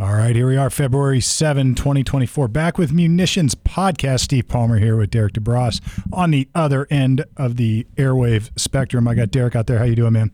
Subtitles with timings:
[0.00, 2.48] All right, here we are, February 7, 2024.
[2.48, 4.20] Back with Munitions Podcast.
[4.20, 9.06] Steve Palmer here with Derek DeBrosse on the other end of the airwave spectrum.
[9.06, 9.76] I got Derek out there.
[9.76, 10.30] How you doing, man?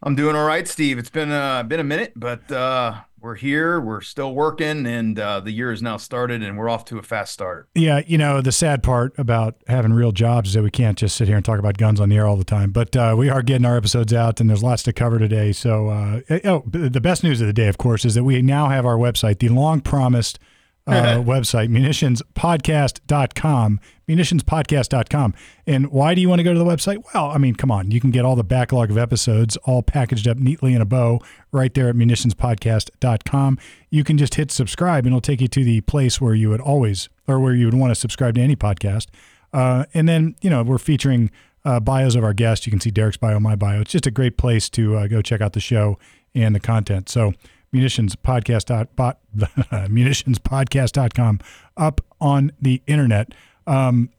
[0.00, 0.96] I'm doing all right, Steve.
[0.96, 3.80] It's been uh, been a minute, but uh, we're here.
[3.80, 7.02] We're still working, and uh, the year has now started, and we're off to a
[7.02, 7.68] fast start.
[7.74, 11.16] Yeah, you know the sad part about having real jobs is that we can't just
[11.16, 12.70] sit here and talk about guns on the air all the time.
[12.70, 15.52] But uh, we are getting our episodes out, and there's lots to cover today.
[15.52, 18.68] So, uh, oh, the best news of the day, of course, is that we now
[18.68, 20.38] have our website, the long promised
[20.88, 25.34] uh, website, munitionspodcast.com, munitionspodcast.com.
[25.66, 27.04] And why do you want to go to the website?
[27.12, 27.90] Well, I mean, come on.
[27.90, 31.20] You can get all the backlog of episodes all packaged up neatly in a bow
[31.52, 33.58] right there at munitionspodcast.com.
[33.90, 36.60] You can just hit subscribe and it'll take you to the place where you would
[36.60, 39.06] always, or where you would want to subscribe to any podcast.
[39.52, 41.30] Uh, and then, you know, we're featuring
[41.64, 42.66] uh, bios of our guests.
[42.66, 43.80] You can see Derek's bio, my bio.
[43.80, 45.98] It's just a great place to uh, go check out the show
[46.34, 47.08] and the content.
[47.08, 47.34] So,
[47.72, 49.18] munitions podcast dot bot
[49.88, 51.40] munitions podcast.com
[51.76, 53.32] up on the internet.
[53.66, 54.10] Um,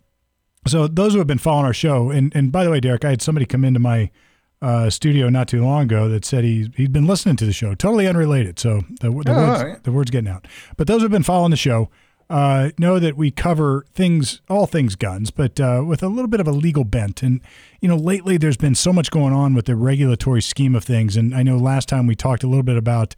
[0.68, 3.12] so those who have been following our show, and and by the way, Derek, I
[3.12, 4.12] had somebody come into my
[4.62, 7.74] uh, studio not too long ago that said he he'd been listening to the show,
[7.76, 8.60] totally unrelated.
[8.60, 9.84] So the, the oh, words right.
[9.84, 10.48] the words getting out.
[10.78, 11.90] But those who've been following the show
[12.30, 16.40] uh, know that we cover things, all things guns, but uh, with a little bit
[16.40, 17.24] of a legal bent.
[17.24, 17.42] And
[17.82, 21.18] you know, lately there's been so much going on with the regulatory scheme of things.
[21.18, 23.16] And I know last time we talked a little bit about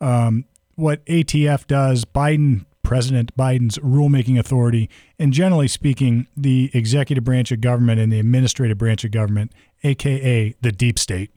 [0.00, 7.52] um, what ATF does, Biden, President Biden's rulemaking authority, and generally speaking, the executive branch
[7.52, 9.52] of government and the administrative branch of government,
[9.84, 11.30] aka the deep state.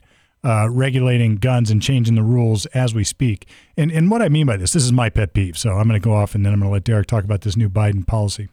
[0.46, 3.48] Uh, regulating guns and changing the rules as we speak.
[3.78, 5.56] And and what I mean by this, this is my pet peeve.
[5.56, 7.40] So I'm going to go off and then I'm going to let Derek talk about
[7.40, 8.50] this new Biden policy.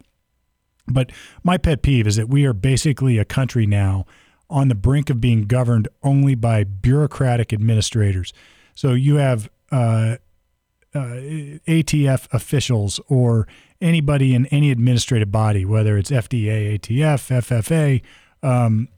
[0.88, 1.12] But
[1.44, 4.06] my pet peeve is that we are basically a country now
[4.50, 8.32] on the brink of being governed only by bureaucratic administrators.
[8.74, 10.18] So you have uh,
[10.94, 11.00] uh,
[11.68, 13.48] ATF officials or
[13.80, 18.02] anybody in any administrative body, whether it's FDA, ATF, FFA,
[18.44, 18.90] um,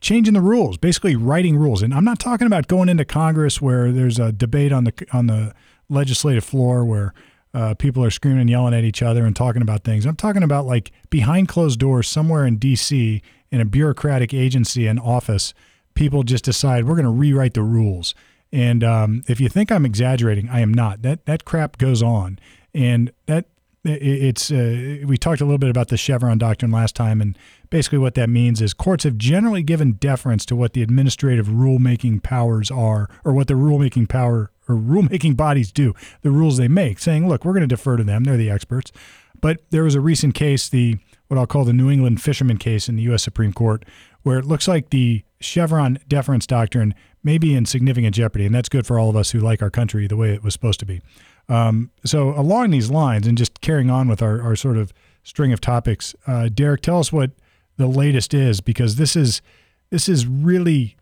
[0.00, 1.82] changing the rules, basically writing rules.
[1.82, 5.26] And I'm not talking about going into Congress where there's a debate on the on
[5.26, 5.54] the
[5.88, 7.12] legislative floor where
[7.52, 10.06] uh, people are screaming and yelling at each other and talking about things.
[10.06, 13.20] I'm talking about like behind closed doors somewhere in D.C.
[13.50, 15.52] in a bureaucratic agency and office.
[15.94, 18.14] People just decide we're going to rewrite the rules
[18.52, 21.02] and um, if you think I'm exaggerating, I am not.
[21.02, 22.38] That that crap goes on,
[22.74, 23.46] and that
[23.84, 27.38] it's uh, we talked a little bit about the Chevron doctrine last time, and
[27.70, 32.22] basically what that means is courts have generally given deference to what the administrative rulemaking
[32.22, 36.98] powers are, or what the rulemaking power or rulemaking bodies do, the rules they make,
[36.98, 38.92] saying, look, we're going to defer to them; they're the experts.
[39.40, 42.88] But there was a recent case, the what I'll call the New England fisherman case
[42.88, 43.22] in the U.S.
[43.22, 43.84] Supreme Court,
[44.24, 48.68] where it looks like the Chevron deference doctrine may be in significant jeopardy, and that's
[48.68, 50.86] good for all of us who like our country the way it was supposed to
[50.86, 51.00] be.
[51.48, 54.92] Um, so, along these lines, and just carrying on with our, our sort of
[55.22, 57.32] string of topics, uh, Derek, tell us what
[57.76, 59.42] the latest is, because this is
[59.90, 60.96] this is really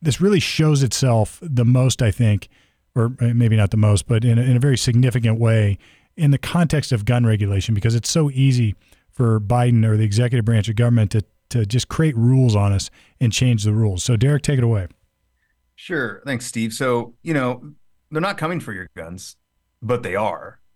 [0.00, 2.48] this really shows itself the most, I think,
[2.94, 5.78] or maybe not the most, but in a, in a very significant way
[6.16, 8.74] in the context of gun regulation, because it's so easy
[9.10, 12.90] for Biden or the executive branch of government to to just create rules on us
[13.20, 14.04] and change the rules.
[14.04, 14.88] So, Derek, take it away.
[15.80, 16.20] Sure.
[16.26, 16.72] Thanks, Steve.
[16.72, 17.62] So, you know,
[18.10, 19.36] they're not coming for your guns,
[19.80, 20.58] but they are.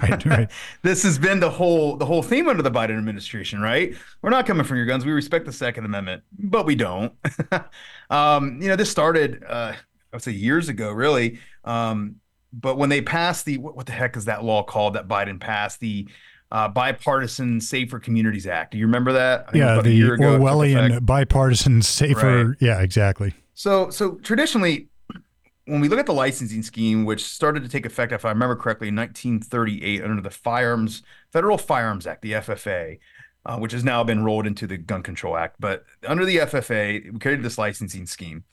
[0.00, 0.50] Right, right.
[0.80, 3.94] this has been the whole the whole theme under the Biden administration, right?
[4.22, 5.04] We're not coming for your guns.
[5.04, 7.12] We respect the Second Amendment, but we don't.
[8.10, 9.76] um, you know, this started uh, I
[10.16, 11.38] would say years ago, really.
[11.64, 12.16] Um,
[12.50, 15.38] but when they passed the what, what the heck is that law called that Biden
[15.38, 16.08] passed the
[16.50, 18.72] uh, bipartisan Safer Communities Act.
[18.72, 19.54] Do you remember that?
[19.54, 22.46] Yeah, the Orwellian bipartisan safer.
[22.46, 22.56] Right.
[22.58, 23.34] Yeah, exactly.
[23.54, 24.88] So, so traditionally,
[25.66, 28.56] when we look at the licensing scheme, which started to take effect, if I remember
[28.56, 32.98] correctly, in 1938 under the Firearms Federal Firearms Act, the FFA,
[33.46, 35.56] uh, which has now been rolled into the Gun Control Act.
[35.58, 38.44] But under the FFA, we created this licensing scheme.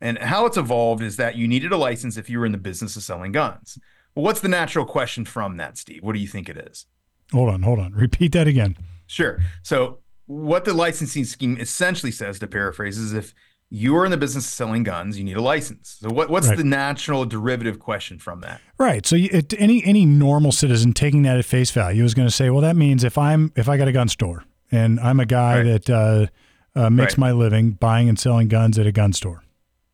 [0.00, 2.58] And how it's evolved is that you needed a license if you were in the
[2.58, 3.78] business of selling guns.
[4.14, 6.02] Well, what's the natural question from that, Steve?
[6.02, 6.86] What do you think it is?
[7.32, 7.92] Hold on, hold on.
[7.92, 8.76] Repeat that again.
[9.06, 9.40] Sure.
[9.62, 13.34] So, what the licensing scheme essentially says, to paraphrase, is if
[13.70, 15.98] you are in the business of selling guns, you need a license.
[16.00, 16.56] So what, what's right.
[16.56, 18.60] the natural derivative question from that?
[18.78, 19.06] Right.
[19.06, 22.50] So it, any any normal citizen taking that at face value is going to say,
[22.50, 25.58] well, that means if I'm if I got a gun store and I'm a guy
[25.58, 25.84] right.
[25.86, 26.26] that uh,
[26.74, 27.18] uh, makes right.
[27.18, 29.42] my living buying and selling guns at a gun store.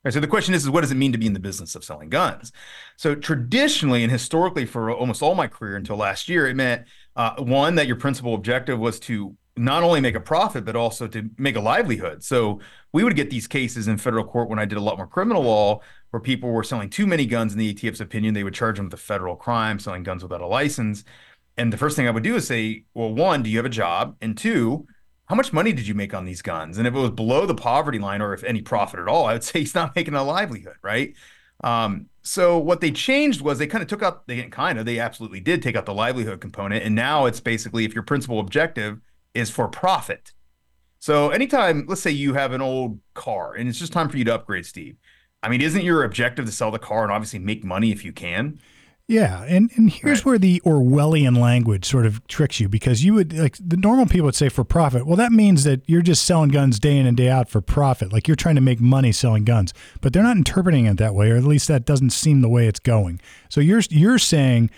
[0.05, 1.75] Right, so the question is, is what does it mean to be in the business
[1.75, 2.53] of selling guns?
[2.97, 6.87] So traditionally and historically, for almost all my career until last year, it meant
[7.17, 11.07] uh, one that your principal objective was to not only make a profit but also
[11.07, 12.23] to make a livelihood.
[12.23, 12.61] So
[12.93, 15.43] we would get these cases in federal court when I did a lot more criminal
[15.43, 15.81] law
[16.11, 18.87] where people were selling too many guns in the ATF's opinion, they would charge them
[18.87, 21.05] with a federal crime, selling guns without a license.
[21.57, 23.71] And the first thing I would do is say, well, one, do you have a
[23.71, 24.17] job?
[24.21, 24.87] And two,
[25.27, 26.79] how much money did you make on these guns?
[26.79, 29.33] And if it was below the poverty line or if any profit at all, I
[29.33, 31.15] would say he's not making a livelihood, right?
[31.65, 34.85] Um, so what they changed was they kind of took out, they didn't kind of,
[34.85, 36.85] they absolutely did take out the livelihood component.
[36.85, 39.01] And now it's basically if your principal objective
[39.37, 40.33] is for profit.
[40.99, 44.25] So anytime, let's say you have an old car and it's just time for you
[44.25, 44.97] to upgrade, Steve.
[45.43, 48.13] I mean, isn't your objective to sell the car and obviously make money if you
[48.13, 48.59] can?
[49.09, 50.27] Yeah, and and here's right.
[50.27, 54.25] where the Orwellian language sort of tricks you because you would like the normal people
[54.25, 55.07] would say for profit.
[55.07, 58.13] Well, that means that you're just selling guns day in and day out for profit.
[58.13, 59.73] Like you're trying to make money selling guns.
[60.01, 62.67] But they're not interpreting it that way or at least that doesn't seem the way
[62.67, 63.21] it's going.
[63.49, 64.71] So you're you're saying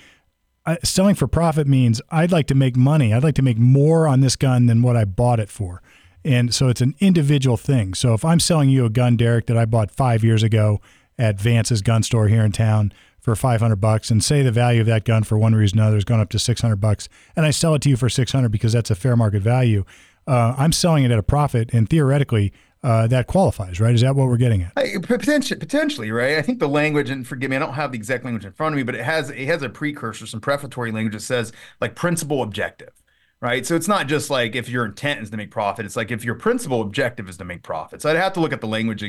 [0.82, 3.15] selling for profit means I'd like to make money.
[3.15, 5.82] I'd like to make more on this gun than what I bought it for.
[6.25, 7.94] And so it's an individual thing.
[7.94, 10.81] So if I'm selling you a gun, Derek, that I bought 5 years ago
[11.19, 12.93] at Vance's gun store here in town,
[13.29, 15.97] for 500 bucks and say the value of that gun for one reason or another
[15.97, 18.73] has gone up to 600 bucks and I sell it to you for 600 because
[18.73, 19.85] that's a fair market value,
[20.26, 23.95] uh, I'm selling it at a profit and theoretically uh, that qualifies, right?
[23.95, 24.73] Is that what we're getting at?
[24.77, 26.39] I, potentially, potentially, right?
[26.39, 28.75] I think the language, and forgive me, I don't have the exact language in front
[28.75, 31.95] of me, but it has it has a precursor, some prefatory language that says like
[31.95, 32.93] principal objective,
[33.41, 33.67] right?
[33.67, 36.25] So it's not just like if your intent is to make profit; it's like if
[36.25, 38.03] your principal objective is to make profit.
[38.03, 39.03] So I'd have to look at the language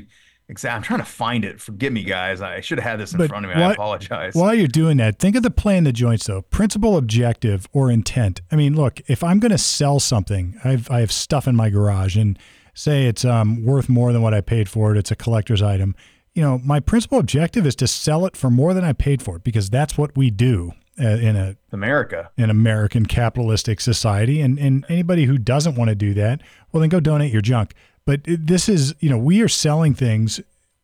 [0.50, 0.76] Exactly.
[0.76, 1.62] I'm trying to find it.
[1.62, 2.42] Forgive me, guys.
[2.42, 3.62] I should have had this in but front of me.
[3.62, 4.34] I apologize.
[4.34, 6.42] While you're doing that, think of the play in the joints, though.
[6.42, 8.42] Principal objective or intent.
[8.52, 11.70] I mean, look, if I'm going to sell something, I've, I have stuff in my
[11.70, 12.38] garage and
[12.80, 15.96] say it's um, worth more than what I paid for it, it's a collector's item.
[16.34, 19.36] You know, my principal objective is to sell it for more than I paid for
[19.36, 24.40] it because that's what we do uh, in a America, an American capitalistic society.
[24.40, 26.42] And, and anybody who doesn't want to do that,
[26.72, 27.74] well, then go donate your junk.
[28.06, 30.40] But this is, you know, we are selling things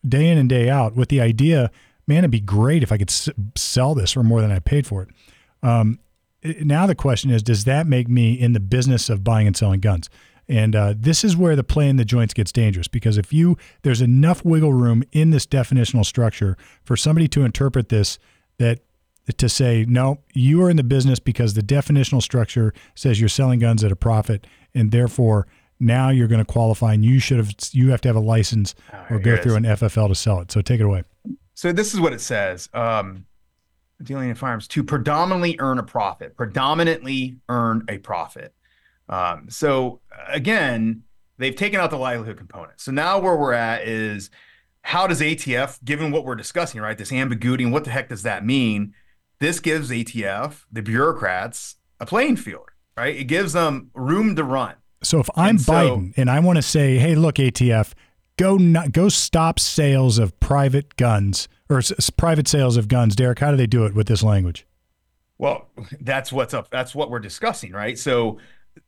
[0.07, 1.71] day in and day out with the idea,
[2.07, 4.85] man, it'd be great if I could s- sell this for more than I paid
[4.85, 5.09] for it.
[5.63, 5.99] Um,
[6.41, 6.65] it.
[6.65, 9.79] Now the question is, does that make me in the business of buying and selling
[9.79, 10.09] guns?
[10.47, 13.57] And uh, this is where the play in the joints gets dangerous because if you
[13.81, 18.19] there's enough wiggle room in this definitional structure for somebody to interpret this
[18.57, 18.81] that
[19.37, 23.59] to say no, you are in the business because the definitional structure says you're selling
[23.59, 25.47] guns at a profit, and therefore
[25.79, 28.75] now you're going to qualify, and you should have you have to have a license
[29.09, 30.51] or go through an FFL to sell it.
[30.51, 31.03] So take it away.
[31.55, 32.69] So this is what it says.
[32.73, 33.25] Um,
[34.03, 38.53] dealing in firearms to predominantly earn a profit, predominantly earn a profit.
[39.07, 41.03] Um, so again,
[41.37, 42.79] they've taken out the livelihood component.
[42.79, 44.29] So now where we're at is
[44.81, 48.23] how does ATF, given what we're discussing, right, this ambiguity and what the heck does
[48.23, 48.93] that mean?
[49.39, 53.15] This gives ATF, the bureaucrats, a playing field, right?
[53.15, 54.75] It gives them room to run.
[55.03, 57.93] So if I'm and Biden and I want to say, hey, look, ATF,
[58.37, 63.15] go not, go stop sales of private guns or s- private sales of guns.
[63.15, 64.65] Derek, how do they do it with this language?
[65.37, 65.67] Well,
[66.01, 66.69] that's what's up.
[66.69, 67.97] That's what we're discussing, right?
[67.97, 68.37] So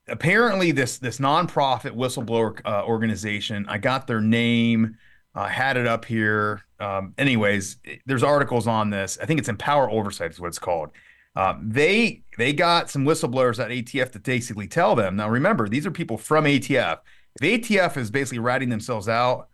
[0.08, 4.98] apparently, this this nonprofit whistleblower uh, organization, I got their name.
[5.36, 6.64] I had it up here.
[6.80, 9.18] Um, anyways, there's articles on this.
[9.22, 10.90] I think it's Empower Oversight is what it's called.
[11.36, 15.16] Um, they they got some whistleblowers at ATF to basically tell them.
[15.16, 17.00] Now remember, these are people from ATF.
[17.40, 19.50] If ATF is basically ratting themselves out,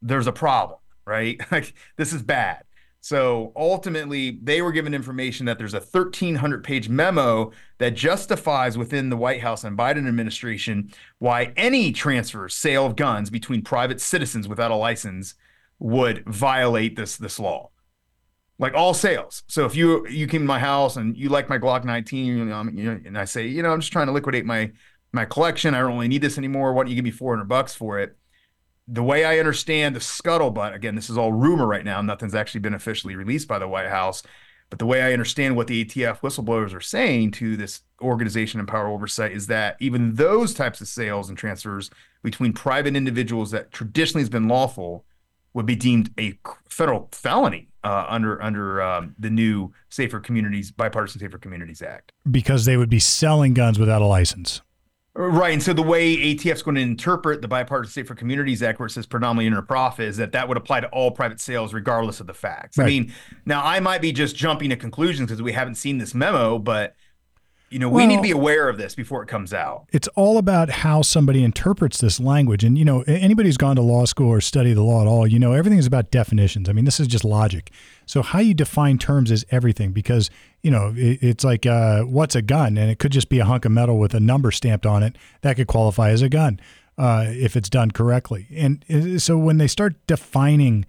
[0.00, 1.40] there's a problem, right?
[1.50, 2.62] Like this is bad.
[3.00, 9.08] So ultimately, they were given information that there's a 1,300 page memo that justifies within
[9.08, 14.48] the White House and Biden administration why any transfer, sale of guns between private citizens
[14.48, 15.34] without a license
[15.78, 17.70] would violate this this law
[18.58, 19.42] like all sales.
[19.46, 22.44] So if you you came to my house and you like my Glock 19, you
[22.44, 24.72] know, and I say, you know, I'm just trying to liquidate my
[25.12, 25.74] my collection.
[25.74, 26.72] I don't really need this anymore.
[26.72, 28.16] Why don't you give me 400 bucks for it?
[28.90, 32.00] The way I understand the scuttlebutt, again, this is all rumor right now.
[32.00, 34.22] Nothing's actually been officially released by the White House.
[34.70, 38.88] But the way I understand what the ATF whistleblowers are saying to this organization Empower
[38.88, 41.90] Oversight is that even those types of sales and transfers
[42.22, 45.04] between private individuals that traditionally has been lawful
[45.54, 51.20] would be deemed a federal felony uh, under under um, the new Safer Communities Bipartisan
[51.20, 54.60] Safer Communities Act because they would be selling guns without a license.
[55.20, 58.78] Right, and so the way ATF is going to interpret the Bipartisan Safer Communities Act,
[58.78, 61.74] where it says predominantly under profit, is that that would apply to all private sales,
[61.74, 62.78] regardless of the facts.
[62.78, 62.84] Right.
[62.84, 66.14] I mean, now I might be just jumping to conclusions because we haven't seen this
[66.14, 66.94] memo, but
[67.70, 69.86] you know, well, we need to be aware of this before it comes out.
[69.92, 72.64] It's all about how somebody interprets this language.
[72.64, 75.26] And, you know, anybody who's gone to law school or studied the law at all,
[75.26, 76.68] you know, everything is about definitions.
[76.68, 77.70] I mean, this is just logic.
[78.06, 80.30] So, how you define terms is everything because,
[80.62, 82.78] you know, it, it's like, uh, what's a gun?
[82.78, 85.16] And it could just be a hunk of metal with a number stamped on it.
[85.42, 86.60] That could qualify as a gun
[86.96, 88.46] uh, if it's done correctly.
[88.54, 90.86] And uh, so, when they start defining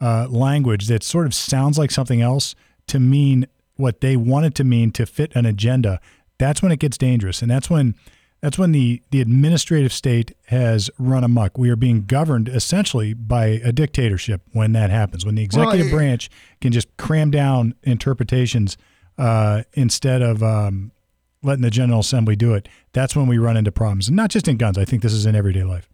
[0.00, 2.54] uh, language that sort of sounds like something else
[2.88, 3.46] to mean
[3.76, 6.00] what they wanted to mean to fit an agenda,
[6.42, 7.94] that's when it gets dangerous, and that's when
[8.40, 11.56] that's when the the administrative state has run amok.
[11.56, 15.24] We are being governed essentially by a dictatorship when that happens.
[15.24, 16.30] When the executive Well, branch
[16.60, 18.76] can just cram down interpretations
[19.16, 20.90] uh, instead of um,
[21.44, 24.08] letting the General Assembly do it, that's when we run into problems.
[24.08, 24.76] And not just in guns.
[24.76, 25.88] I think this is in everyday life.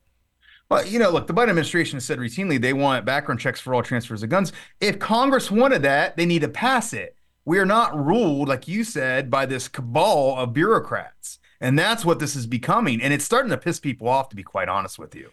[0.71, 3.75] Well, you know, look, the Biden administration has said routinely they want background checks for
[3.75, 4.53] all transfers of guns.
[4.81, 7.18] If Congress wanted that, they need to pass it.
[7.49, 11.39] We are not ruled, like you said, by this cabal of bureaucrats.
[11.63, 13.01] And that's what this is becoming.
[13.01, 15.31] And it's starting to piss people off, to be quite honest with you.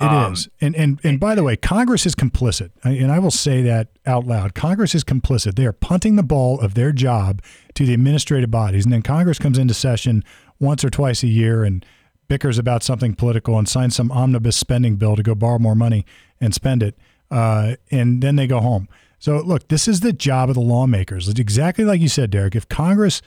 [0.00, 3.30] It is, Um, and and and by the way, Congress is complicit, and I will
[3.30, 4.54] say that out loud.
[4.54, 5.56] Congress is complicit.
[5.56, 7.42] They are punting the ball of their job
[7.74, 10.24] to the administrative bodies, and then Congress comes into session
[10.58, 11.84] once or twice a year and
[12.28, 16.06] bickers about something political and signs some omnibus spending bill to go borrow more money
[16.40, 16.96] and spend it,
[17.30, 18.88] uh, and then they go home.
[19.18, 21.28] So look, this is the job of the lawmakers.
[21.28, 22.54] It's exactly like you said, Derek.
[22.54, 23.20] If Congress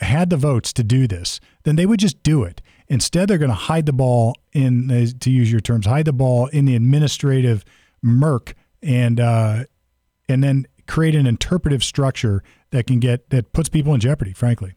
[0.00, 2.62] had the votes to do this, then they would just do it.
[2.88, 6.12] Instead, they're going to hide the ball in, uh, to use your terms, hide the
[6.12, 7.64] ball in the administrative
[8.02, 9.64] murk, and uh,
[10.28, 14.32] and then create an interpretive structure that can get that puts people in jeopardy.
[14.32, 14.74] Frankly,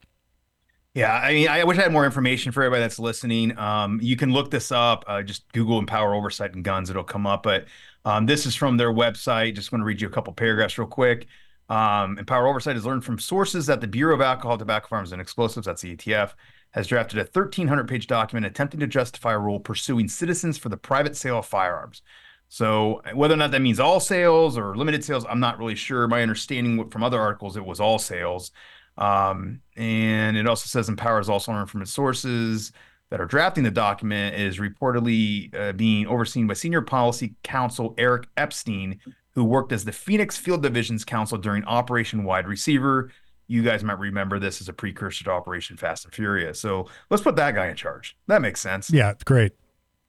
[0.96, 3.58] Yeah, I mean, I wish I had more information for everybody that's listening.
[3.58, 5.04] Um, you can look this up.
[5.08, 7.44] Uh, just Google Empower Oversight and Guns; it'll come up.
[7.44, 7.66] But
[8.06, 9.56] um, this is from their website.
[9.56, 11.28] Just want to read you a couple paragraphs real quick.
[11.68, 15.22] Um, Empower Oversight has learned from sources that the Bureau of Alcohol, Tobacco, Firearms, and
[15.22, 16.34] Explosives, that's the ETF,
[16.72, 21.18] has drafted a 1,300-page document attempting to justify a rule pursuing citizens for the private
[21.18, 22.04] sale of firearms.
[22.48, 26.08] So whether or not that means all sales or limited sales, I'm not really sure.
[26.08, 28.52] My understanding from other articles, it was all sales.
[28.98, 32.72] Um, and it also says Empower also learned from its sources
[33.10, 38.28] that are drafting the document is reportedly uh, being overseen by senior policy counsel Eric
[38.38, 39.00] Epstein,
[39.32, 43.12] who worked as the Phoenix Field Division's counsel during Operation Wide Receiver.
[43.48, 46.60] You guys might remember this as a precursor to Operation Fast and Furious.
[46.60, 48.18] So let's put that guy in charge.
[48.28, 48.90] That makes sense.
[48.90, 49.52] yeah, great,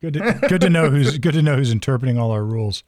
[0.01, 2.83] good, to, good to know who's good to know who's interpreting all our rules.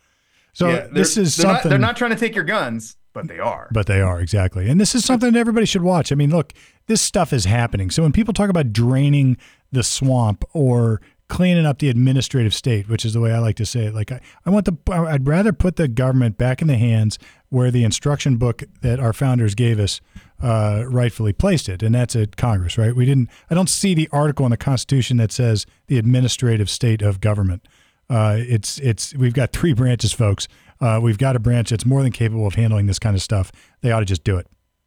[0.55, 1.71] So Yeah, this is they're not- something.
[1.71, 3.69] they're not trying to take your guns, but they are.
[3.73, 4.69] But they are, exactly.
[4.69, 6.13] And this is something that everybody should watch.
[6.13, 6.53] I mean, look,
[6.87, 7.91] this stuff is happening.
[7.91, 9.37] So when people talk about draining
[9.73, 13.67] the swamp or cleaning up the administrative state, which is the way I like to
[13.67, 16.77] say it, like I, I want the, I'd rather put the government back in the
[16.77, 17.19] hands
[17.51, 20.01] where the instruction book that our founders gave us
[20.43, 22.95] uh, rightfully placed it, and that's at Congress, right?
[22.95, 27.03] We didn't, I don't see the article in the Constitution that says the administrative state
[27.03, 27.67] of government.
[28.11, 30.49] Uh, it's it's we've got three branches, folks.
[30.81, 33.51] Uh, we've got a branch that's more than capable of handling this kind of stuff.
[33.81, 34.47] They ought to just do it.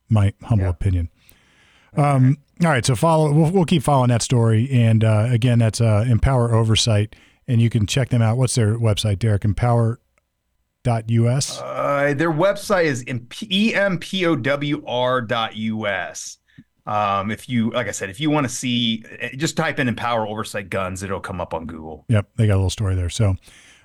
[0.10, 0.69] My humble Yeah.
[0.71, 1.10] opinion.
[1.98, 3.31] Um, all right, so follow.
[3.33, 7.15] We'll, we'll keep following that story, and uh, again, that's uh, Empower Oversight,
[7.48, 8.38] and you can check them out.
[8.38, 9.43] What's their website, Derek?
[9.43, 10.00] Empower.us.
[11.62, 13.03] Uh, their website is
[13.41, 13.74] E
[15.12, 16.38] empowr.us.
[16.88, 19.88] Um, if you, like I said, if you want to see, eh, just type in
[19.88, 22.05] Empower Oversight Guns, it'll come up on Google.
[22.10, 23.10] Yep, they got a little story there.
[23.10, 23.36] So,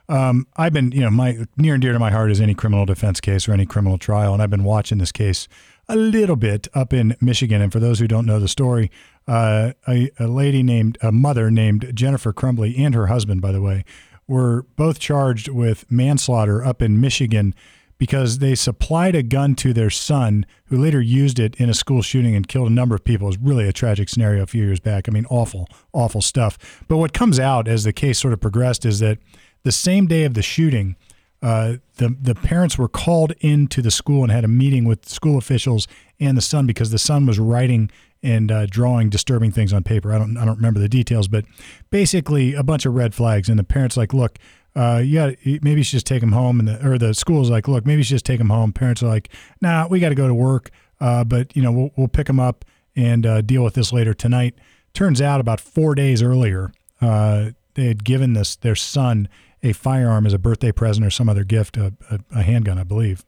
[0.08, 2.86] um, I've been, you know, my near and dear to my heart is any criminal
[2.86, 5.48] defense case or any criminal trial, and I've been watching this case
[5.88, 7.62] a little bit up in Michigan.
[7.62, 8.90] And for those who don't know the story,
[9.28, 13.60] uh, a, a lady named a mother named Jennifer Crumbley and her husband, by the
[13.60, 13.84] way,
[14.26, 17.54] were both charged with manslaughter up in Michigan
[17.98, 22.02] because they supplied a gun to their son, who later used it in a school
[22.02, 23.26] shooting and killed a number of people.
[23.26, 25.08] It was really a tragic scenario a few years back.
[25.08, 26.84] I mean, awful, awful stuff.
[26.88, 29.18] But what comes out as the case sort of progressed is that
[29.66, 30.94] the same day of the shooting,
[31.42, 35.36] uh, the the parents were called into the school and had a meeting with school
[35.36, 35.88] officials
[36.20, 37.90] and the son because the son was writing
[38.22, 40.12] and uh, drawing disturbing things on paper.
[40.12, 41.44] I don't I don't remember the details, but
[41.90, 43.48] basically a bunch of red flags.
[43.48, 44.38] And the parents like, look,
[44.76, 47.84] uh, maybe you should just take him home, and the or the school's like, look,
[47.84, 48.72] maybe you should just take him home.
[48.72, 49.30] Parents are like,
[49.60, 50.70] nah, we got to go to work,
[51.00, 54.14] uh, but you know we'll we'll pick him up and uh, deal with this later
[54.14, 54.54] tonight.
[54.94, 56.70] Turns out about four days earlier,
[57.00, 59.28] uh, they had given this their son
[59.62, 62.84] a firearm as a birthday present or some other gift, a, a, a handgun, I
[62.84, 63.24] believe.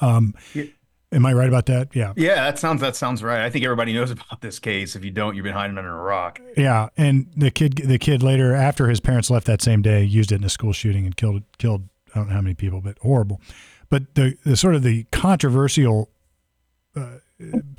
[0.00, 0.64] Um, Yeah.
[1.12, 1.94] am I right about that?
[1.94, 2.12] Yeah.
[2.16, 3.40] Yeah, that sounds that sounds right.
[3.40, 4.96] I think everybody knows about this case.
[4.96, 6.40] If you don't, you've been hiding under a rock.
[6.56, 10.32] Yeah, and the kid, the kid later, after his parents left that same day, used
[10.32, 12.98] it in a school shooting and killed killed I don't know how many people, but
[13.00, 13.40] horrible.
[13.88, 16.10] But the, the sort of the controversial
[16.96, 17.18] uh,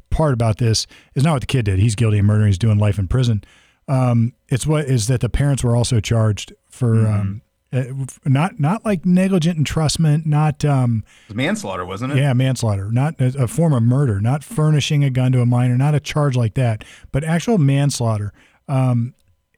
[0.10, 1.80] part about this is not what the kid did.
[1.80, 2.46] He's guilty of murder.
[2.46, 3.44] He's doing life in prison.
[3.90, 7.42] Um, it's what is that the parents were also charged for um,
[7.74, 7.84] uh,
[8.26, 12.18] not not like negligent entrustment, not um, was manslaughter, wasn't it?
[12.18, 15.78] yeah, manslaughter, not a, a form of murder, not furnishing a gun to a minor,
[15.78, 18.32] not a charge like that, but actual manslaughter.
[18.68, 19.14] Um,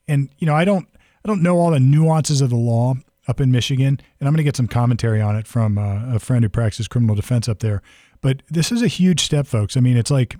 [0.07, 0.87] and you know, I don't,
[1.23, 2.95] I don't know all the nuances of the law,
[3.29, 6.19] up in Michigan, and I'm going to get some commentary on it from uh, a
[6.19, 7.83] friend who practices criminal defense up there.
[8.21, 9.77] But this is a huge step, folks.
[9.77, 10.35] I mean, it's like,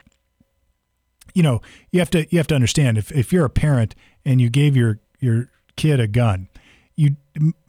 [1.35, 3.93] you know, you have to you have to understand if if you're a parent
[4.25, 6.48] and you gave your your kid a gun,
[6.99, 7.15] you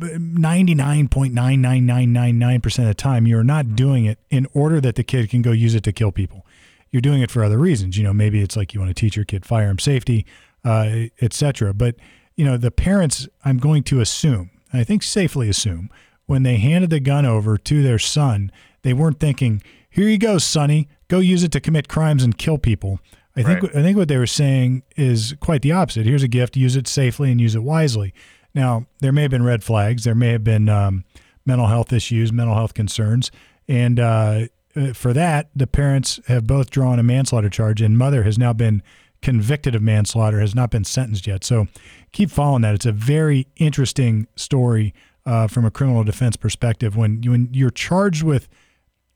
[0.00, 5.52] 99.99999% of the time you're not doing it in order that the kid can go
[5.52, 6.44] use it to kill people.
[6.90, 7.96] You're doing it for other reasons.
[7.96, 10.26] You know, maybe it's like you want to teach your kid firearm safety,
[10.64, 11.72] uh, etc.
[11.72, 11.94] But
[12.34, 15.90] you know, the parents, I'm going to assume, I think safely assume,
[16.26, 18.50] when they handed the gun over to their son,
[18.82, 22.58] they weren't thinking, "Here you go, sonny, go use it to commit crimes and kill
[22.58, 22.98] people."
[23.36, 23.76] I think Right.
[23.76, 26.04] I think what they were saying is quite the opposite.
[26.04, 28.12] Here's a gift, use it safely and use it wisely.
[28.54, 30.04] Now, there may have been red flags.
[30.04, 31.04] There may have been um,
[31.46, 33.30] mental health issues, mental health concerns,
[33.68, 38.22] and uh, uh, for that, the parents have both drawn a manslaughter charge, and mother
[38.22, 38.82] has now been
[39.22, 41.44] convicted of manslaughter, has not been sentenced yet.
[41.44, 41.68] So,
[42.12, 42.74] keep following that.
[42.74, 44.94] It's a very interesting story
[45.26, 46.96] uh, from a criminal defense perspective.
[46.96, 48.48] When when you're charged with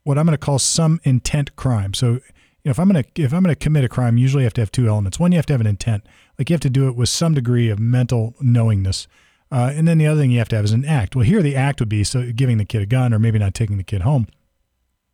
[0.04, 1.94] what I'm going to call some intent crime.
[1.94, 2.20] So, you
[2.66, 4.54] know, if I'm going to if I'm going to commit a crime, usually you have
[4.54, 5.18] to have two elements.
[5.18, 6.06] One, you have to have an intent,
[6.38, 9.08] like you have to do it with some degree of mental knowingness,
[9.54, 11.14] uh, and then the other thing you have to have is an act.
[11.14, 13.54] Well, here the act would be so giving the kid a gun, or maybe not
[13.54, 14.26] taking the kid home.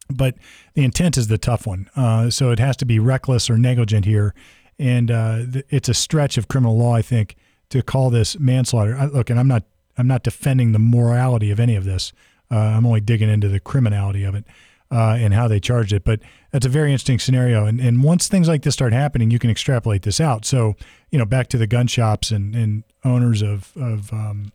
[0.08, 0.36] But
[0.72, 1.90] the intent is the tough one.
[1.94, 4.34] Uh, so it has to be reckless or negligent here,
[4.78, 7.36] and uh, th- it's a stretch of criminal law, I think,
[7.68, 8.96] to call this manslaughter.
[8.96, 9.64] I, look, and I'm not
[9.98, 12.14] I'm not defending the morality of any of this.
[12.50, 14.46] Uh, I'm only digging into the criminality of it
[14.90, 16.04] uh, and how they charged it.
[16.04, 16.20] But
[16.50, 17.66] that's a very interesting scenario.
[17.66, 20.44] And and once things like this start happening, you can extrapolate this out.
[20.44, 20.76] So
[21.10, 24.52] you know, back to the gun shops and and owners of of um,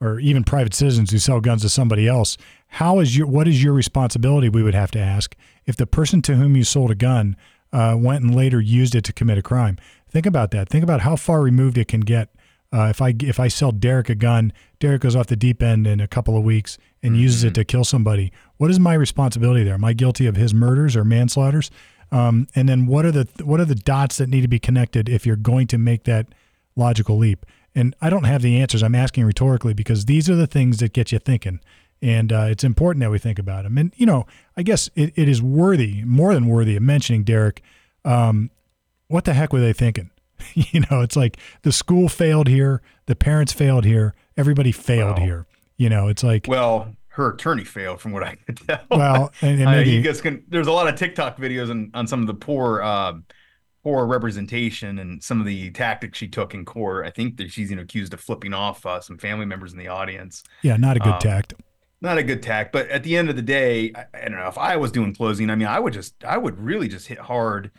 [0.00, 2.36] or even private citizens who sell guns to somebody else.
[2.68, 4.48] How is your what is your responsibility?
[4.48, 7.36] We would have to ask if the person to whom you sold a gun
[7.72, 9.78] uh, went and later used it to commit a crime.
[10.08, 10.68] Think about that.
[10.68, 12.30] Think about how far removed it can get.
[12.72, 15.86] Uh, if I if I sell Derek a gun, Derek goes off the deep end
[15.86, 18.32] in a couple of weeks and uses it to kill somebody.
[18.56, 19.74] What is my responsibility there?
[19.74, 21.70] Am I guilty of his murders or manslaughters?
[22.12, 25.08] Um, and then what are the what are the dots that need to be connected
[25.08, 26.26] if you're going to make that
[26.74, 27.46] logical leap?
[27.74, 28.82] And I don't have the answers.
[28.82, 31.60] I'm asking rhetorically because these are the things that get you thinking.
[32.02, 33.78] And uh, it's important that we think about them.
[33.78, 34.26] And, you know,
[34.56, 37.62] I guess it, it is worthy, more than worthy of mentioning, Derek.
[38.04, 38.50] Um,
[39.08, 40.10] what the heck were they thinking?
[40.54, 45.24] you know, it's like the school failed here, the parents failed here, everybody failed Wow.
[45.24, 45.46] here.
[45.76, 48.80] You know, it's like, Well, her attorney failed, from what I could tell.
[48.90, 50.42] well, and, and Uh, maybe, you guys can.
[50.48, 53.14] There's a lot of TikTok videos on, on some of the poor, uh,
[53.82, 57.06] poor representation and some of the tactics she took in court.
[57.06, 59.78] I think that she's you know, accused of flipping off uh, some family members in
[59.78, 60.42] the audience.
[60.62, 61.54] yeah, not a good um, tact.
[62.02, 62.72] Not a good tact.
[62.72, 65.14] but at the end of the day, I, I don't know if I was doing
[65.14, 65.48] closing.
[65.50, 67.70] I mean, I would just, I would really just hit hard,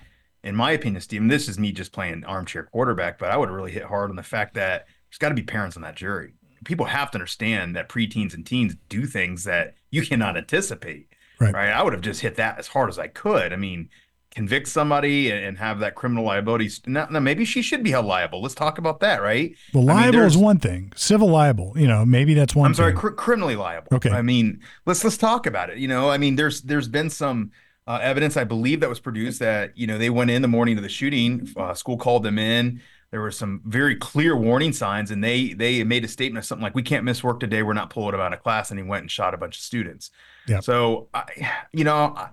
[0.47, 1.27] in my opinion, Steve.
[1.27, 4.23] This is me just playing armchair quarterback, but I would really hit hard on the
[4.23, 6.33] fact that there's got to be parents on that jury.
[6.63, 11.09] People have to understand that preteens and teens do things that you cannot anticipate.
[11.39, 11.53] Right.
[11.53, 11.69] right?
[11.69, 13.51] I would have just hit that as hard as I could.
[13.51, 13.89] I mean,
[14.31, 16.69] convict somebody and, and have that criminal liability.
[16.85, 18.41] Now, now, maybe she should be held liable.
[18.41, 19.53] Let's talk about that, right?
[19.73, 20.93] Well, I mean, liable is one thing.
[20.95, 23.89] Civil liable, you know, maybe that's one I'm sorry, cr- criminally liable.
[23.93, 24.11] Okay.
[24.11, 25.77] I mean, let's let's talk about it.
[25.77, 27.51] You know, I mean, there's there's been some
[27.87, 30.77] uh, evidence, I believe, that was produced that you know they went in the morning
[30.77, 31.47] of the shooting.
[31.55, 32.81] Uh, school called them in.
[33.11, 36.63] There were some very clear warning signs, and they they made a statement of something
[36.63, 37.63] like, "We can't miss work today.
[37.63, 39.61] We're not pulling him out of class." And he went and shot a bunch of
[39.61, 40.11] students.
[40.47, 40.59] Yeah.
[40.59, 41.23] So, I,
[41.71, 42.29] you know, I,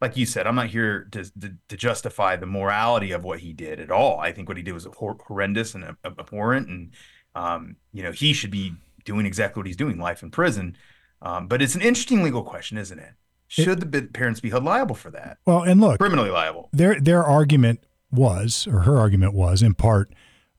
[0.00, 3.52] like you said, I'm not here to, to to justify the morality of what he
[3.52, 4.18] did at all.
[4.18, 6.94] I think what he did was hor- horrendous and abhorrent, and
[7.36, 10.76] um, you know, he should be doing exactly what he's doing, life in prison.
[11.22, 13.12] Um, but it's an interesting legal question, isn't it?
[13.48, 15.38] Should the parents be held liable for that?
[15.46, 16.68] Well, and look, Criminally liable.
[16.72, 20.12] their their argument was, or her argument was, in part,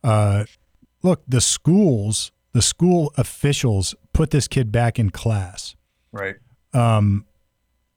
[0.03, 0.45] uh,
[1.03, 5.75] look, the schools, the school officials put this kid back in class.
[6.11, 6.35] Right.
[6.73, 7.25] Um,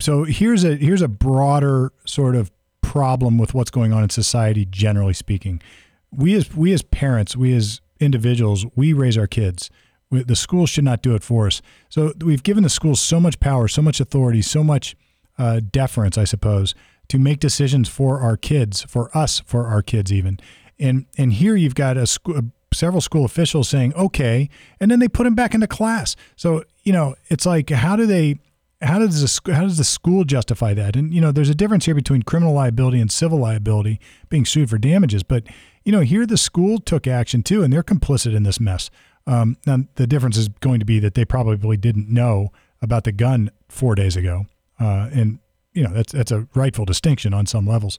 [0.00, 2.50] so here's a here's a broader sort of
[2.82, 5.62] problem with what's going on in society, generally speaking.
[6.10, 9.70] We as we as parents, we as individuals, we raise our kids.
[10.12, 11.62] The schools should not do it for us.
[11.88, 14.94] So we've given the schools so much power, so much authority, so much
[15.38, 16.74] uh, deference, I suppose,
[17.08, 20.38] to make decisions for our kids, for us, for our kids, even.
[20.78, 24.48] And and here you've got a school, several school officials saying okay,
[24.80, 26.16] and then they put him back into class.
[26.36, 28.38] So you know, it's like how do they?
[28.80, 30.96] How does the how does the school justify that?
[30.96, 34.70] And you know, there's a difference here between criminal liability and civil liability, being sued
[34.70, 35.22] for damages.
[35.22, 35.44] But
[35.84, 38.90] you know, here the school took action too, and they're complicit in this mess.
[39.26, 43.12] Um, now the difference is going to be that they probably didn't know about the
[43.12, 44.46] gun four days ago,
[44.80, 45.38] uh, and
[45.72, 47.98] you know that's that's a rightful distinction on some levels.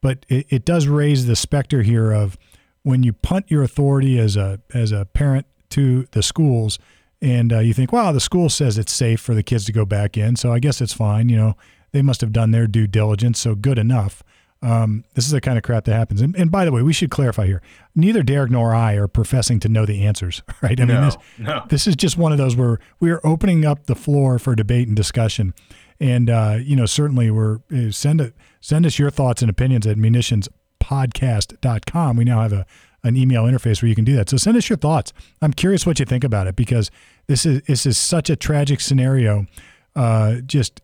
[0.00, 2.36] But it, it does raise the specter here of
[2.82, 6.78] when you punt your authority as a as a parent to the schools
[7.24, 9.86] and uh, you think, well, the school says it's safe for the kids to go
[9.86, 11.30] back in, so I guess it's fine.
[11.30, 11.56] You know,
[11.92, 14.22] they must have done their due diligence, so good enough.
[14.64, 16.20] Um, this is the kind of crap that happens.
[16.22, 17.60] And, and, by the way, we should clarify here:
[17.94, 20.80] neither Derek nor I are professing to know the answers, right?
[20.80, 21.66] I no, mean, this, no.
[21.68, 24.88] this is just one of those where we are opening up the floor for debate
[24.88, 25.52] and discussion.
[26.00, 29.86] And uh, you know, certainly, we're uh, send it send us your thoughts and opinions
[29.86, 32.16] at munitionspodcast.com.
[32.16, 32.66] We now have a
[33.04, 34.30] an email interface where you can do that.
[34.30, 35.12] So send us your thoughts.
[35.42, 36.90] I'm curious what you think about it because
[37.26, 39.46] this is this is such a tragic scenario,
[39.94, 40.80] uh, just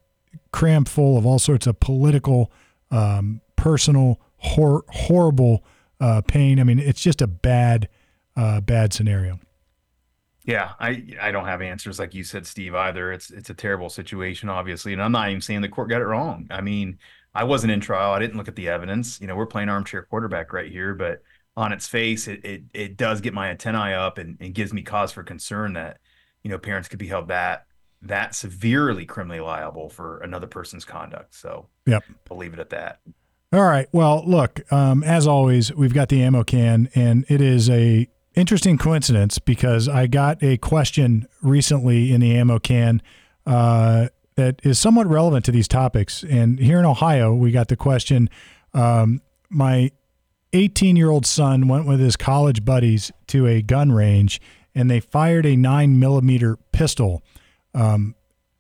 [0.53, 2.53] crammed full of all sorts of political,
[2.90, 5.64] um, personal, hor- horrible
[6.01, 6.59] uh, pain.
[6.59, 7.88] I mean, it's just a bad,
[8.37, 9.38] uh, bad scenario.
[10.44, 12.75] Yeah, I I don't have answers like you said, Steve.
[12.75, 16.01] Either it's it's a terrible situation, obviously, and I'm not even saying the court got
[16.01, 16.46] it wrong.
[16.51, 16.99] I mean,
[17.35, 18.12] I wasn't in trial.
[18.12, 19.20] I didn't look at the evidence.
[19.20, 21.23] You know, we're playing armchair quarterback right here, but
[21.57, 24.83] on its face, it it, it does get my antennae up and, and gives me
[24.83, 25.99] cause for concern that
[26.42, 27.66] you know parents could be held that
[28.03, 31.35] that severely criminally liable for another person's conduct.
[31.35, 33.01] So, yep, I'll leave it at that.
[33.53, 33.89] All right.
[33.91, 38.79] Well, look, um, as always, we've got the ammo can, and it is a interesting
[38.79, 43.03] coincidence because I got a question recently in the ammo can
[43.47, 46.23] uh, that is somewhat relevant to these topics.
[46.23, 48.31] And here in Ohio, we got the question.
[48.73, 49.91] Um, my
[50.53, 54.41] 18 year old son went with his college buddies to a gun range
[54.75, 57.23] and they fired a nine millimeter pistol.
[57.75, 58.15] Um,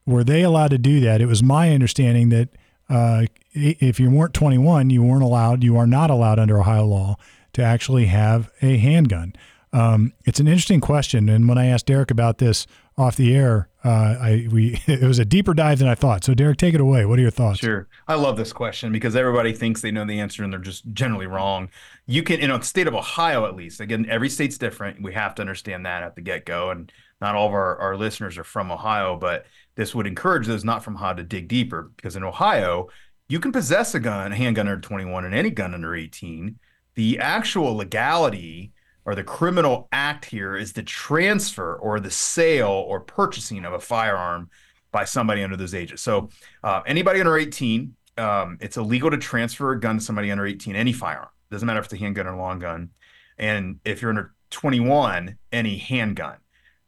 [0.04, 1.20] were they allowed to do that?
[1.20, 2.48] It was my understanding that
[2.90, 7.16] uh, if you weren't 21, you weren't allowed, you are not allowed under Ohio law
[7.52, 9.34] to actually have a handgun.
[9.72, 12.66] Um, it's an interesting question, and when I asked Derek about this
[12.98, 16.24] off the air, uh, I we it was a deeper dive than I thought.
[16.24, 17.06] So, Derek, take it away.
[17.06, 17.60] What are your thoughts?
[17.60, 20.92] Sure, I love this question because everybody thinks they know the answer and they're just
[20.92, 21.68] generally wrong.
[22.06, 25.02] You can, in a state of Ohio, at least, again, every state's different.
[25.02, 27.96] We have to understand that at the get go, and not all of our, our
[27.96, 29.46] listeners are from Ohio, but
[29.80, 32.90] this would encourage those not from Ohio to dig deeper because in Ohio,
[33.30, 36.58] you can possess a gun, a handgun under 21, and any gun under 18.
[36.96, 38.72] The actual legality
[39.06, 43.80] or the criminal act here is the transfer or the sale or purchasing of a
[43.80, 44.50] firearm
[44.92, 46.02] by somebody under those ages.
[46.02, 46.28] So
[46.62, 50.76] uh, anybody under 18, um, it's illegal to transfer a gun to somebody under 18,
[50.76, 51.30] any firearm.
[51.50, 52.90] Doesn't matter if it's a handgun or a long gun.
[53.38, 56.36] And if you're under 21, any handgun.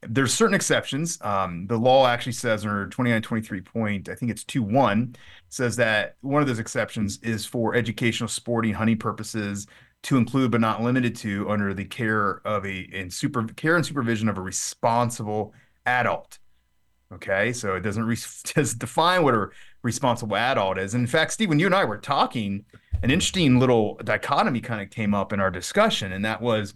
[0.02, 1.18] There's certain exceptions.
[1.20, 5.14] Um, the law actually says under 2923 point, I think it's 2-1,
[5.48, 9.66] says that one of those exceptions is for educational, sporting, hunting purposes,
[10.02, 13.86] to include but not limited to under the care of a in super care and
[13.86, 15.54] supervision of a responsible
[15.86, 16.38] adult.
[17.12, 18.16] Okay, so it doesn't re-
[18.54, 19.48] does define what a
[19.82, 20.94] responsible adult is.
[20.94, 22.64] And in fact, Stephen, you and I were talking.
[23.02, 26.72] An interesting little dichotomy kind of came up in our discussion, and that was,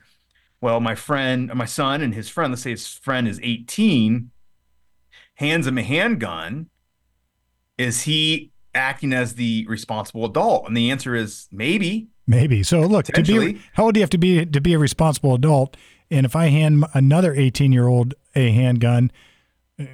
[0.67, 2.51] well, my friend, my son, and his friend.
[2.51, 4.33] Let's say his friend is 18,
[5.37, 6.71] hands him a handgun.
[7.79, 10.67] Is he acting as the responsible adult?
[10.67, 12.09] And the answer is maybe.
[12.27, 12.65] Maybe.
[12.65, 15.37] So look, to be how old do you have to be to be a responsible
[15.37, 15.77] adult?
[16.11, 19.13] And if I hand another 18 year old a handgun,
[19.79, 19.85] uh,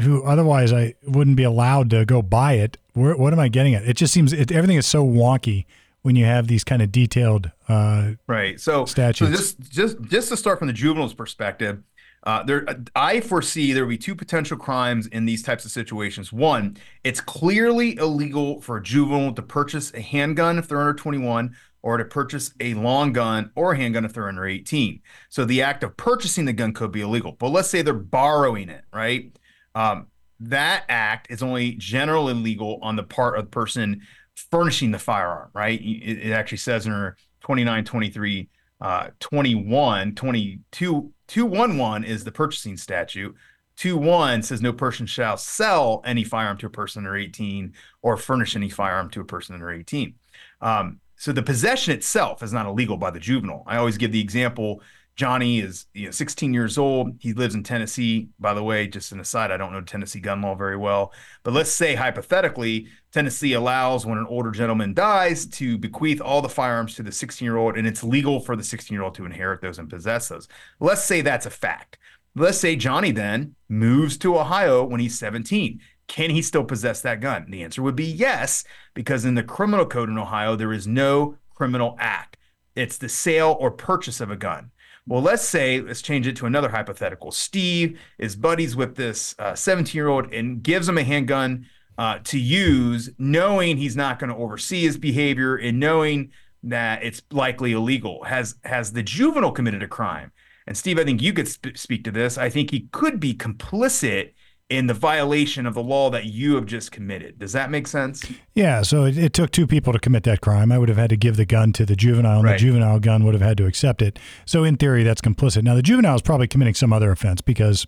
[0.00, 3.74] who otherwise I wouldn't be allowed to go buy it, where, what am I getting
[3.74, 3.84] at?
[3.86, 5.66] It just seems it, everything is so wonky
[6.02, 8.60] when you have these kind of detailed uh, right.
[8.60, 9.30] So statutes.
[9.30, 11.82] So just just just to start from the juvenile's perspective,
[12.24, 16.32] uh, there, I foresee there will be two potential crimes in these types of situations.
[16.32, 21.56] One, it's clearly illegal for a juvenile to purchase a handgun if they're under 21
[21.82, 25.00] or to purchase a long gun or a handgun if they're under 18.
[25.30, 27.32] So the act of purchasing the gun could be illegal.
[27.32, 29.36] But let's say they're borrowing it, right?
[29.74, 30.06] Um,
[30.38, 34.02] that act is only generally illegal on the part of the person
[34.34, 35.80] furnishing the firearm, right?
[35.80, 38.48] It, it actually says in her 29, 23,
[38.80, 43.34] uh, 21, 22, 211 is the purchasing statute.
[43.78, 48.54] 2-1 says no person shall sell any firearm to a person under 18 or furnish
[48.54, 50.14] any firearm to a person under 18.
[50.60, 53.62] Um, so the possession itself is not illegal by the juvenile.
[53.66, 54.82] I always give the example
[55.14, 57.14] Johnny is you know, 16 years old.
[57.18, 58.28] He lives in Tennessee.
[58.40, 61.12] By the way, just an aside, I don't know Tennessee gun law very well.
[61.42, 66.48] But let's say hypothetically, Tennessee allows when an older gentleman dies to bequeath all the
[66.48, 69.26] firearms to the 16 year old, and it's legal for the 16 year old to
[69.26, 70.48] inherit those and possess those.
[70.80, 71.98] Let's say that's a fact.
[72.34, 75.80] Let's say Johnny then moves to Ohio when he's 17
[76.12, 77.46] can he still possess that gun?
[77.50, 81.36] The answer would be yes, because in the criminal code in Ohio, there is no
[81.54, 82.36] criminal act.
[82.74, 84.72] It's the sale or purchase of a gun.
[85.06, 87.32] Well, let's say, let's change it to another hypothetical.
[87.32, 91.66] Steve is buddies with this 17 uh, year old and gives him a handgun
[91.98, 96.30] uh, to use, knowing he's not going to oversee his behavior and knowing
[96.62, 98.22] that it's likely illegal.
[98.24, 100.30] Has has the juvenile committed a crime?
[100.66, 102.38] And Steve, I think you could sp- speak to this.
[102.38, 104.32] I think he could be complicit
[104.72, 107.38] in the violation of the law that you have just committed.
[107.38, 108.24] Does that make sense?
[108.54, 108.80] Yeah.
[108.80, 110.72] So it, it, took two people to commit that crime.
[110.72, 112.52] I would have had to give the gun to the juvenile, and right.
[112.52, 114.18] the juvenile gun would have had to accept it.
[114.46, 115.62] So in theory, that's complicit.
[115.62, 117.84] Now the juvenile is probably committing some other offense because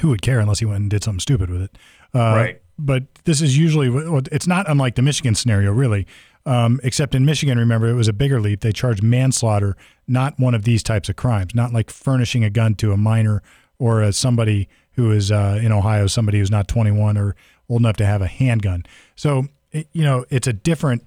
[0.00, 1.78] who would care unless he went and did something stupid with it?
[2.14, 2.62] Uh, right.
[2.78, 3.88] But this is usually
[4.30, 6.06] it's not unlike the Michigan scenario, really.
[6.44, 8.60] Um, except in Michigan, remember, it was a bigger leap.
[8.60, 12.74] They charged manslaughter, not one of these types of crimes, not like furnishing a gun
[12.76, 13.42] to a minor
[13.78, 17.34] or a, somebody who is uh, in Ohio, somebody who's not 21 or
[17.68, 18.84] old enough to have a handgun.
[19.16, 21.04] So, it, you know, it's a different,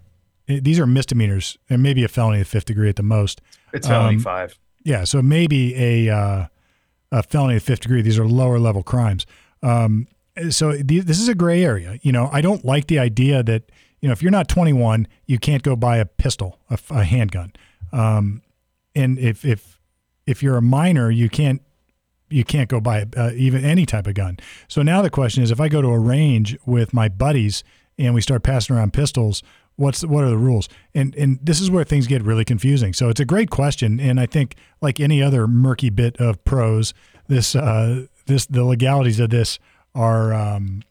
[0.47, 3.41] these are misdemeanors and maybe a felony of fifth degree at the most.
[3.73, 4.57] It's felony um, five.
[4.83, 5.03] Yeah.
[5.03, 6.47] So maybe a, uh,
[7.11, 8.01] a felony of fifth degree.
[8.01, 9.25] These are lower level crimes.
[9.61, 10.07] Um,
[10.49, 11.99] so this is a gray area.
[12.01, 13.71] You know, I don't like the idea that,
[14.01, 17.53] you know, if you're not 21, you can't go buy a pistol, a, a handgun.
[17.91, 18.41] Um,
[18.93, 19.79] and if, if,
[20.27, 21.61] if you're a minor, you can't
[22.29, 24.37] you can't go buy uh, even any type of gun.
[24.67, 27.63] So now the question is, if I go to a range with my buddies
[27.97, 29.43] and we start passing around pistols,
[29.75, 30.67] what's what are the rules?
[30.93, 32.93] And and this is where things get really confusing.
[32.93, 36.93] So it's a great question, and I think like any other murky bit of prose,
[37.27, 39.59] this uh, this the legalities of this
[39.93, 40.83] are um,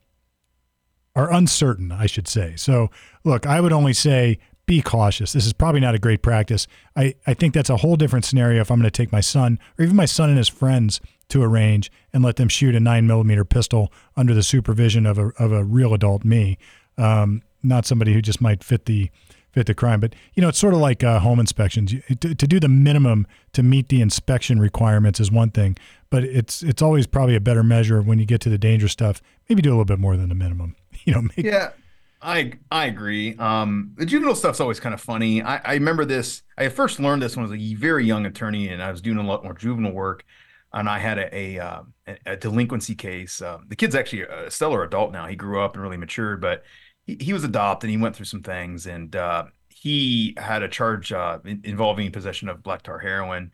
[1.16, 2.54] are uncertain, I should say.
[2.56, 2.90] So
[3.24, 5.32] look, I would only say be cautious.
[5.32, 6.66] This is probably not a great practice.
[6.96, 9.58] I, I think that's a whole different scenario if I'm going to take my son
[9.78, 11.00] or even my son and his friends
[11.34, 15.18] to a range and let them shoot a nine millimeter pistol under the supervision of
[15.18, 16.56] a, of a real adult me,
[16.96, 19.10] um, not somebody who just might fit the
[19.50, 19.98] fit the crime.
[19.98, 21.92] But you know, it's sort of like uh, home inspections.
[22.20, 25.76] To, to do the minimum to meet the inspection requirements is one thing,
[26.08, 29.20] but it's it's always probably a better measure when you get to the dangerous stuff.
[29.48, 30.76] Maybe do a little bit more than the minimum.
[31.06, 31.72] You know, make, yeah.
[32.22, 33.36] I I agree.
[33.36, 35.42] Um, the juvenile stuff's always kind of funny.
[35.42, 36.42] I, I remember this.
[36.56, 39.18] I first learned this when I was a very young attorney, and I was doing
[39.18, 40.24] a lot more juvenile work
[40.74, 41.82] and I had a a, uh,
[42.26, 43.40] a delinquency case.
[43.40, 45.26] Um, the kid's actually a stellar adult now.
[45.26, 46.64] He grew up and really matured, but
[47.04, 47.90] he, he was adopted.
[47.90, 52.48] He went through some things, and uh, he had a charge uh, in, involving possession
[52.48, 53.52] of black tar heroin.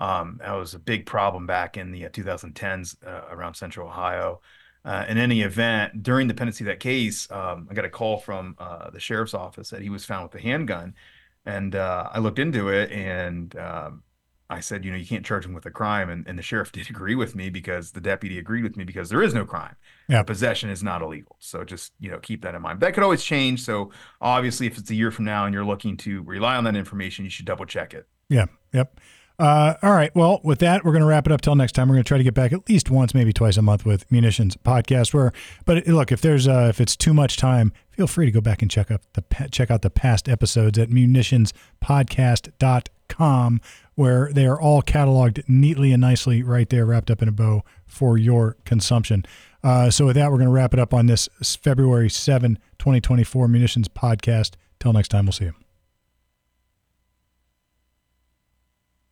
[0.00, 4.40] Um, that was a big problem back in the 2010s uh, uh, around Central Ohio.
[4.84, 8.18] Uh, in any event, during the pendency of that case, um, I got a call
[8.18, 8.56] from
[8.92, 10.94] the sheriff's office that he was found with a handgun,
[11.46, 14.02] and I looked into it, and um,
[14.52, 16.10] I said, you know, you can't charge him with a crime.
[16.10, 19.08] And, and the sheriff did agree with me because the deputy agreed with me because
[19.08, 19.76] there is no crime.
[20.08, 20.22] Yeah.
[20.22, 21.36] Possession is not illegal.
[21.40, 22.80] So just, you know, keep that in mind.
[22.80, 23.62] That could always change.
[23.62, 26.76] So obviously, if it's a year from now and you're looking to rely on that
[26.76, 28.06] information, you should double check it.
[28.28, 28.46] Yeah.
[28.72, 29.00] Yep.
[29.38, 30.14] Uh, all right.
[30.14, 31.88] Well, with that, we're going to wrap it up till next time.
[31.88, 34.04] We're going to try to get back at least once, maybe twice a month with
[34.12, 35.14] Munitions Podcast.
[35.14, 35.32] Where,
[35.64, 38.62] but look, if there's uh, if it's too much time, feel free to go back
[38.62, 43.60] and check up the check out the past episodes at munitionspodcast.com
[43.94, 47.62] where they are all cataloged neatly and nicely right there, wrapped up in a bow
[47.86, 49.24] for your consumption.
[49.62, 53.48] Uh, so, with that, we're going to wrap it up on this February 7, 2024
[53.48, 54.52] Munitions podcast.
[54.80, 55.71] Till next time, we'll see you.